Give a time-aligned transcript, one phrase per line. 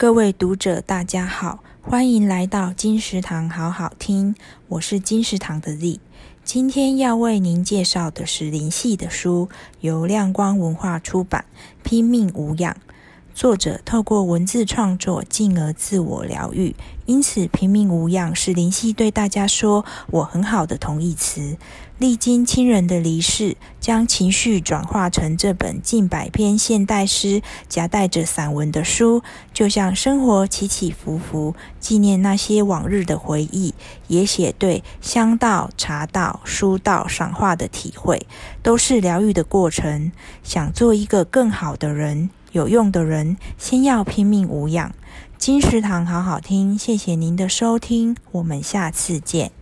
[0.00, 4.34] 各位读者，大家好，欢迎来到金石堂好好听，
[4.68, 6.00] 我是金石堂的 Z。
[6.42, 9.50] 今天要为您介绍的是林夕的书，
[9.80, 11.44] 由亮光文化出版，
[11.86, 12.74] 《拼命无恙》。
[13.34, 16.74] 作者透过文字创作，进而自我疗愈，
[17.04, 21.58] 因此拼命无恙是林夕对大家说我很好的同义词。
[22.00, 29.22] 历经亲人的离世，将情绪转化成这本近百篇现代诗，夹带着散文的书，
[29.52, 33.74] 就像生活起起伏伏，纪念那些往日的回忆，
[34.06, 38.26] 也写对香道、茶道、书道、赏画的体会，
[38.62, 40.10] 都是疗愈的过程。
[40.42, 42.30] 想做一个更好的人。
[42.52, 44.94] 有用的人，先要拼命无恙。
[45.36, 49.59] 金石堂好好听，谢谢您的收听，我们下次见。